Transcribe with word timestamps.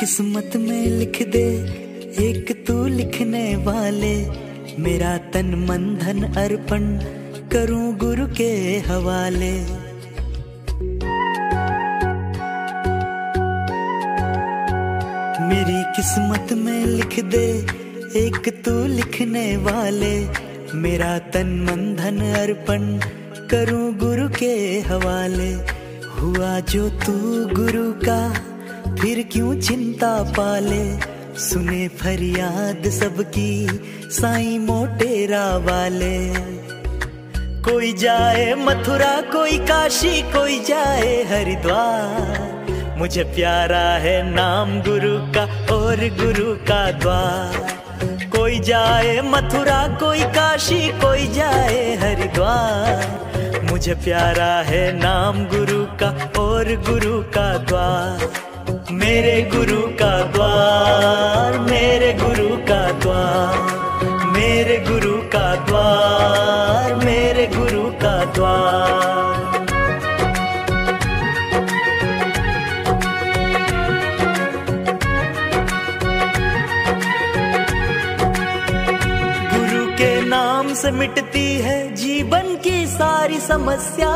किस्मत 0.00 0.50
में 0.56 0.86
लिख 0.86 1.28
दे, 1.28 1.46
एक 2.24 2.64
तू 2.66 2.86
लिखने 2.86 3.56
वाले। 3.56 4.26
मेरा 4.82 5.16
तन 5.16 5.66
मन 5.68 5.98
धन 6.02 6.22
अर्पण 6.22 6.98
करूँ 7.48 7.96
गुरु 7.96 8.26
के 8.26 8.78
हवाले। 8.78 9.52
मेरी 15.42 15.82
किस्मत 15.96 16.52
में 16.52 16.86
लिख 16.86 17.24
दे, 17.24 17.66
एक 18.16 18.62
तू 18.64 18.86
लिखने 18.86 19.56
वाले। 19.56 20.28
मेरा 20.74 21.18
तन 21.18 21.46
मन 21.46 21.96
धन 21.96 22.20
अर्पण 22.20 22.98
करूँ 23.48 23.94
गुरु 23.94 24.28
के 24.28 24.80
हवाले। 24.80 25.52
हुआ 26.20 26.60
जो 26.60 26.88
तू 26.88 27.12
गुरु 27.54 27.92
का 27.92 28.44
फिर 29.00 29.28
क्यों 29.32 29.60
चिंता 29.60 30.22
पाले? 30.22 30.98
सुने 31.40 31.88
फरियाद 31.88 32.90
सबकी, 32.90 33.68
साई 34.10 34.58
मोटेरा 34.58 35.56
वाले। 35.56 36.28
कोई 37.62 37.92
जाए 37.92 38.54
मथुरा, 38.54 39.20
कोई 39.20 39.58
काशी, 39.58 40.22
कोई 40.22 40.60
जाए 40.60 41.24
हरिद्वार। 41.24 42.48
मुझे 42.98 43.22
प्यारा 43.22 43.94
है 43.96 44.34
नाम 44.34 44.80
गुरु 44.80 45.18
का 45.18 45.74
और 45.74 45.96
गुरु 45.96 46.54
का 46.54 46.90
द्वार। 46.90 47.78
कोई 48.36 48.58
जाए 48.58 49.20
मथुरा, 49.20 49.96
कोई 50.00 50.20
काशी, 50.20 50.88
कोई 50.88 51.26
जाए 51.26 51.96
हरिद्वार। 51.96 53.18
मुझे 53.70 53.94
प्यारा 53.94 54.62
है 54.62 54.92
नाम 54.92 55.44
गुरु 55.44 55.84
का 55.84 56.40
और 56.40 56.84
गुरु 56.88 57.22
का 57.22 57.58
द्वार। 57.58 58.47
मेरे 59.08 59.42
गुरु 59.42 59.82
का 59.82 60.22
द्वार, 60.22 61.58
मेरे 61.58 62.12
गुरु 62.12 62.48
का 62.48 62.92
द्वार, 62.92 64.32
मेरे 64.32 64.76
गुरु 64.88 65.12
का 65.12 65.54
द्वार, 65.64 66.94
मेरे 67.04 67.46
गुरु 67.46 67.82
का 67.82 68.24
द्वार। 68.24 69.66
गुरु 79.54 79.86
के 79.92 80.20
नाम 80.20 80.74
से 80.74 80.90
मिटती 80.90 81.58
है 81.58 81.94
जीवन 81.94 82.56
की 82.56 82.86
सारी 82.86 83.40
समस्या। 83.40 84.12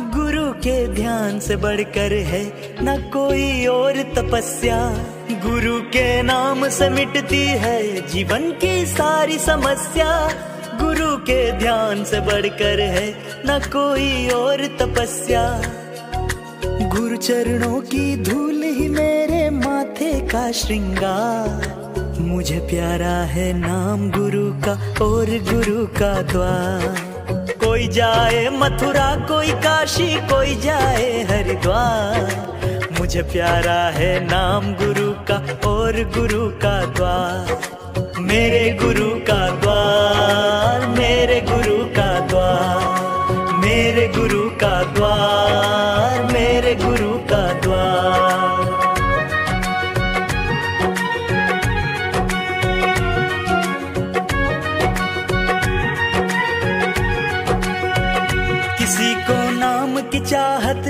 गुरु 0.00 0.52
के 0.52 0.86
ध्यान 0.88 1.38
से 1.40 1.56
बढ़कर 1.56 2.12
है 2.12 2.44
न 2.82 3.10
कोई 3.12 3.66
और 3.66 4.02
तपस्या। 4.16 4.78
गुरु 5.30 5.80
के 5.80 6.22
नाम 6.22 6.68
से 6.68 6.88
मिटती 6.88 7.42
है 7.42 8.06
जीवन 8.06 8.50
की 8.52 8.86
सारी 8.86 9.38
समस्या। 9.38 10.10
गुरु 10.82 11.16
के 11.16 11.52
ध्यान 11.52 12.04
से 12.04 12.20
बढ़कर 12.20 12.80
है 12.80 13.10
न 13.46 13.58
कोई 13.66 14.28
और 14.28 14.66
तपस्या। 14.80 15.62
गुरु 16.64 17.16
चरणों 17.16 17.80
की 17.80 18.16
धूल 18.22 18.62
ही 18.62 18.88
मेरे 18.88 19.50
माथे 19.50 20.20
का 20.20 20.52
श्रृंगार 20.52 21.74
मुझे 22.20 22.58
प्यारा 22.58 23.16
है 23.24 23.52
नाम 23.52 24.10
गुरु 24.10 24.50
का 24.52 25.04
और 25.04 25.26
गुरु 25.52 25.86
का 25.86 26.22
द्वार। 26.22 27.05
कोई 27.76 27.88
जाए, 27.88 28.48
मथुरा 28.48 29.16
कोई 29.28 29.50
काशी 29.50 30.16
कोई 30.16 30.56
जाए, 30.56 31.22
हरिद्वार। 31.22 32.94
मुझे 33.00 33.22
प्यारा 33.22 33.90
है 33.90 34.24
नाम 34.24 34.74
गुरु 34.74 35.12
का 35.12 35.68
और 35.68 35.92
गुरु 36.16 36.48
का 36.48 36.84
द्वार। 36.86 37.60
मेरे 38.20 38.78
गुरु 38.82 39.10
का 39.10 39.50
द्वार 39.50 39.65
की 60.12 60.20
चाहत, 60.20 60.84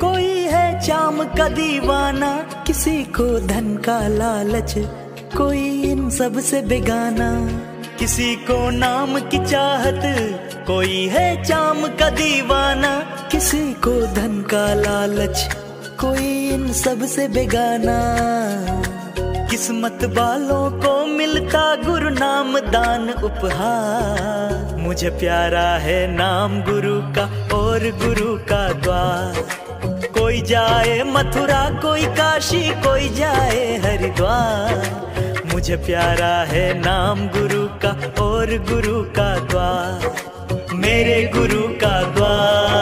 कोई 0.00 0.28
है 0.44 0.80
चाम 0.80 1.24
का 1.24 1.48
दीवाना, 1.48 2.30
किसी 2.66 3.04
को 3.04 3.46
धन 3.46 3.76
का 3.76 4.08
लालच, 4.08 4.74
कोई 5.36 5.82
इन 5.82 6.10
सबसे 6.10 6.62
बेगाना। 6.62 7.30
किसी 7.98 8.34
को 8.36 8.70
नाम 8.70 9.18
की 9.20 9.38
चाहत, 9.46 10.02
कोई 10.66 11.06
है 11.06 11.44
चाम 11.44 11.86
का 11.86 12.10
दीवाना, 12.10 12.98
किसी 13.32 13.72
को 13.72 14.00
धन 14.14 14.40
का 14.50 14.74
लालच, 14.74 15.56
कोई 16.00 16.48
इन 16.48 16.72
सबसे 16.72 17.28
बेगाना। 17.28 17.98
किस्मत 19.50 19.98
वालों 20.04 20.70
को 20.70 21.06
मिलता 21.06 21.76
गुरु 21.76 22.08
नाम 22.08 22.58
दान 22.58 23.10
उपहार। 23.10 24.76
मुझे 24.76 25.10
प्यारा 25.10 25.78
है 25.78 26.16
नाम 26.16 26.62
गुरु 26.62 27.00
का 27.00 27.56
और 27.56 27.78
गुरु 27.78 28.38
का 28.38 28.72
द्वार। 28.72 29.34
कोई 30.18 30.40
जाए 30.42 31.02
मथुरा, 31.02 31.80
कोई 31.82 32.06
काशी, 32.06 32.70
कोई 32.70 33.08
जाए 33.08 33.80
हरिद्वार। 33.84 34.90
मुझे 35.54 35.76
प्यारा 35.76 36.44
है 36.44 36.78
नाम 36.78 37.28
गुरु 37.28 37.66
का 37.66 38.22
और 38.22 38.46
गुरु 38.46 39.02
का 39.02 39.38
द्वार। 39.38 40.14
मेरे 40.74 41.32
गुरु 41.36 41.62
का 41.62 42.02
द्वार। 42.02 42.79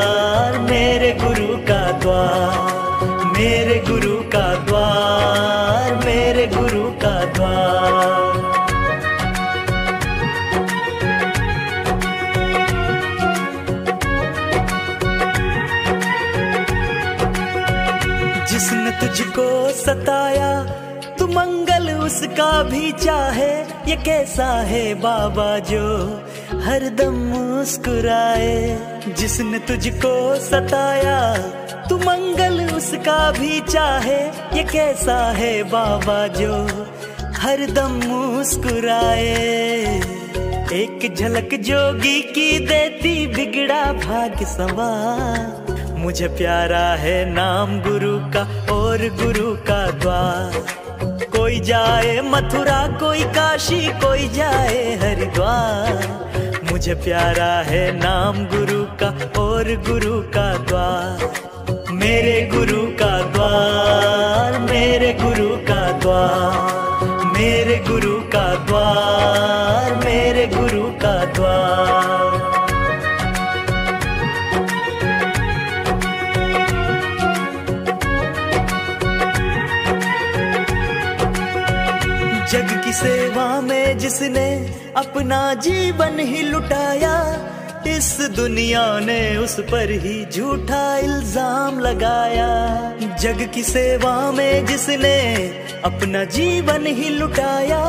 तुझको 19.00 19.72
सताया, 19.72 20.62
तू 21.18 21.26
मंगल 21.26 21.92
उसका 21.92 22.62
भी 22.62 22.92
चाहे। 22.92 23.60
ये 23.60 23.96
कैसा 23.96 24.46
है 24.46 24.94
बाबा 24.94 25.58
जो 25.58 26.06
हरदम 26.60 27.14
मुस्कुराए? 27.14 28.78
जिसने 29.18 29.58
तुझको 29.58 30.36
सताया, 30.36 31.36
तू 31.88 31.96
मंगल 31.96 32.74
उसका 32.74 33.30
भी 33.30 33.60
चाहे। 33.60 34.20
ये 34.56 34.62
कैसा 34.62 35.32
है 35.32 35.62
बाबा 35.62 36.26
जो 36.26 36.86
हरदम 37.36 38.00
मुस्कुराए? 38.04 39.26
एक 40.72 41.14
झलक 41.18 41.48
जोगी 41.54 42.20
की 42.20 42.58
देती 42.58 43.26
बिगड़ा 43.26 43.92
भाग्य 43.92 44.44
सवा 44.44 44.90
मुझे 45.98 46.28
प्यारा 46.28 46.94
है 46.94 47.34
नाम 47.34 47.80
गुरु 47.80 48.18
का 48.18 48.72
और 48.74 48.98
गुरु 48.98 49.56
का 49.56 49.90
द्वार। 49.90 50.52
कोई 51.24 51.60
जाए 51.60 52.20
मथुरा, 52.24 52.86
कोई 52.86 53.24
काशी, 53.24 53.88
कोई 53.88 54.28
जाए 54.28 54.98
हरिद्वार। 55.02 56.08
मुझे 56.72 56.94
प्यारा 56.94 57.62
है 57.70 57.92
नाम 57.98 58.44
गुरु 58.44 58.84
का 58.84 59.40
और 59.40 59.64
गुरु 59.88 60.20
का 60.20 60.56
द्वार। 60.56 61.32
मेरे 61.90 62.50
गुरु 62.54 62.86
का 62.86 63.22
द्वार, 63.22 64.58
मेरे 64.58 65.12
गुरु 65.12 65.56
का 65.56 65.92
द्वार। 65.92 67.24
मेरे 67.38 67.84
गुरु 67.88 68.20
का 68.20 68.54
द्वार, 68.54 70.04
मेरे 70.04 70.46
गुरु 70.46 70.97
की 82.88 82.92
सेवा 82.94 83.60
में 83.60 83.98
जिसने 83.98 84.48
अपना 84.96 85.38
जीवन 85.54 86.18
ही 86.18 86.42
लुटाया, 86.42 87.16
इस 87.86 88.06
दुनिया 88.36 88.84
ने 89.00 89.36
उस 89.36 89.56
पर 89.60 89.90
ही 90.04 90.24
झूठा 90.24 90.96
इल्ज़ाम 90.98 91.78
लगाया। 91.78 92.48
जग 93.20 93.42
की 93.54 93.62
सेवा 93.62 94.14
में 94.32 94.66
जिसने 94.66 95.20
अपना 95.84 96.24
जीवन 96.24 96.86
ही 96.86 97.08
लुटाया, 97.08 97.82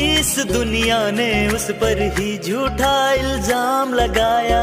इस 0.00 0.38
दुनिया 0.52 1.00
ने 1.10 1.30
उस 1.48 1.70
पर 1.70 2.02
ही 2.18 2.38
झूठा 2.38 3.12
इल्ज़ाम 3.12 3.94
लगाया। 3.94 4.62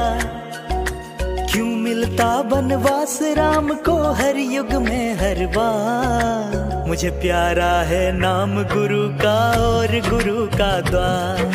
क्यों 1.54 1.66
मिलता 1.66 2.42
बनवास 2.42 3.20
राम 3.22 3.74
को 3.74 4.12
हर 4.12 4.36
युग 4.36 4.74
में 4.74 5.16
हर 5.16 5.48
बार। 5.48 6.88
मुझे 6.88 7.10
प्यारा 7.10 7.82
है 7.82 8.12
नाम 8.18 8.64
गुरु 8.64 9.10
का 9.10 9.52
और 9.52 9.88
गुरु 10.10 10.48
का 10.48 10.82
द्वार। 10.82 11.54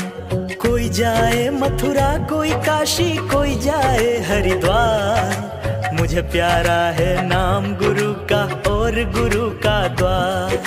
कोई 0.55 0.89
जाए 0.89 1.51
मथुरा, 1.51 2.19
कोई 2.19 2.51
काशी, 2.51 3.17
कोई 3.17 3.59
जाए 3.59 4.25
हरिद्वार। 4.29 5.93
मुझे 6.01 6.23
प्यारा 6.23 6.81
है 6.91 7.27
नाम 7.27 7.75
गुरु 7.75 8.13
का 8.13 8.71
और 8.71 8.93
गुरु 8.93 9.51
का 9.51 9.89
द्वार। 9.89 10.59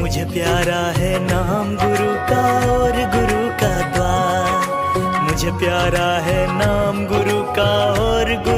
मुझे 0.00 0.24
प्यारा 0.24 1.00
है 1.00 1.18
नाम 1.20 1.76
गुरु 1.76 2.12
का 2.14 2.72
और 2.72 2.92
गुरु 2.92 3.50
का 3.50 3.92
द्वार। 3.96 5.22
मुझे 5.22 5.50
प्यारा 5.50 6.18
है 6.20 6.46
नाम 6.58 7.06
गुरु 7.06 7.42
का 7.42 8.02
और 8.02 8.42
गुरु 8.44 8.51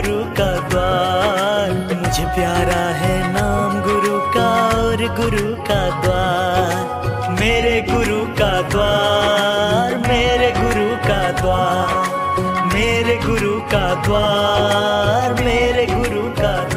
प्यारा 2.34 2.84
है 3.00 3.32
नाम 3.32 3.82
गुरु 3.82 4.19
का 4.34 4.48
और 4.78 5.02
गुरु 5.16 5.54
का 5.56 5.82
द्वार। 6.00 7.36
मेरे 7.40 7.81
गुरु 7.82 8.20
का 8.26 8.62
द्वार, 8.62 9.96
मेरे 10.08 10.50
गुरु 10.50 10.88
का 11.08 11.20
द्वार, 11.40 12.72
मेरे 12.75 13.16
गुरु 13.16 13.60
का 13.60 13.84
द्वार, 14.02 15.44
मेरे 15.44 15.86
गुरु 15.86 16.22
का 16.42 16.74